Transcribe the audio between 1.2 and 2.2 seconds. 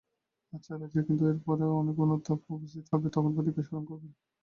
এর পরে যখন